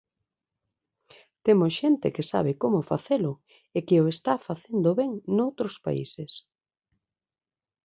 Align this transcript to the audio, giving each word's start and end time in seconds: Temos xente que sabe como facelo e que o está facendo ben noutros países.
Temos 1.45 1.71
xente 1.79 2.13
que 2.15 2.27
sabe 2.31 2.51
como 2.63 2.87
facelo 2.91 3.33
e 3.77 3.79
que 3.87 3.95
o 4.03 4.05
está 4.15 4.33
facendo 4.47 4.89
ben 4.99 5.11
noutros 5.35 5.75
países. 5.85 6.31